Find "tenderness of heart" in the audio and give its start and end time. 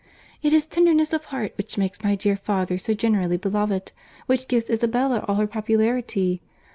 0.65-1.53